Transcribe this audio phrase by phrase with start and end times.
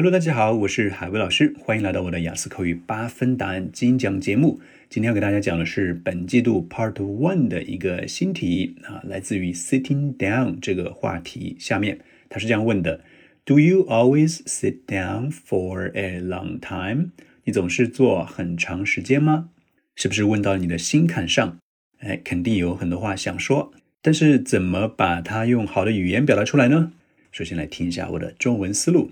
[0.00, 4.58] Hello，大家好，我是海威老师，欢迎来到我的雅思口语八分答案精讲节目。
[4.88, 11.54] 今天要给大家讲的是本季度 Part One 的一个新题啊，来自于 Sitting Down 这个话题。
[11.60, 11.98] 下面
[12.30, 13.02] 他是这样问的
[13.44, 17.10] ：Do you always sit down for a long time？
[17.44, 19.50] 你总是坐很长时间吗？
[19.96, 21.58] 是不是问到你的心坎上？
[21.98, 26.92] 哎，肯定有很多话想说，但是怎么把它用好的语言表达出来呢？
[27.30, 29.10] 首先来听一下我的中文思路。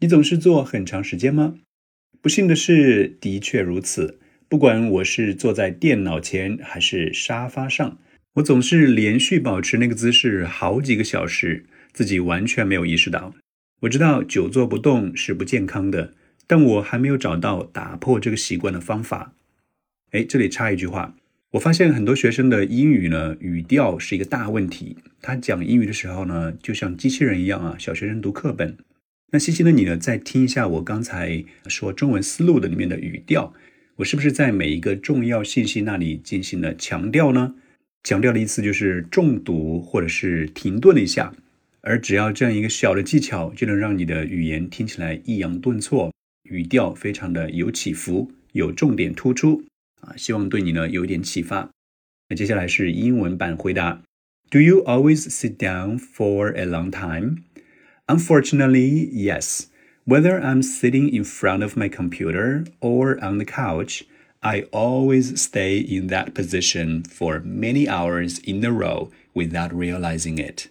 [0.00, 1.54] 你总是坐很长时间吗？
[2.20, 4.18] 不幸的是，的确如此。
[4.46, 7.98] 不管我是坐在电脑前还是沙发上，
[8.34, 13.34] 我总是连续保持那个姿势好几个小时，自己完全没有意识到。
[13.80, 16.12] 我知道久坐不动是不健康的，
[16.46, 19.32] 但我还没有找到打破这个习惯的方法。
[20.10, 21.16] 哎，这里插一句话。
[21.52, 24.98] 我发现很多学生的英语呢，语调是一个大问题。
[25.22, 27.76] 他讲英语的时候呢，就像机器人一样啊。
[27.78, 28.76] 小学生读课本，
[29.32, 33.52] 那细心的你呢，再听一下我刚才说中文思路的里面的语调，
[33.96, 37.54] 我是不是在每一个重要信息那里进行了强调呢？
[38.04, 41.34] 强调的意思就是重读或者是停顿了一下。
[41.80, 46.12] 而只要这样一个小的技巧，就能让你的语言听起来抑扬顿挫，
[46.44, 49.64] 语调非常的有起伏，有重点突出。
[50.00, 51.70] 啊，希望对你呢有一点启发。
[52.28, 54.02] 那接下来是英文版回答
[54.50, 57.42] ：Do you always sit down for a long time?
[58.08, 59.66] Unfortunately, yes.
[60.04, 64.04] Whether I'm sitting in front of my computer or on the couch,
[64.42, 70.68] I always stay in that position for many hours in a row without realizing it.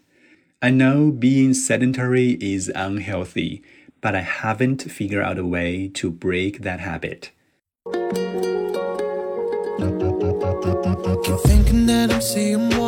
[0.62, 3.62] I know being sedentary is unhealthy,
[4.00, 7.32] but I haven't figured out a way to break that habit.
[11.44, 12.85] Thinking that I'm seeing more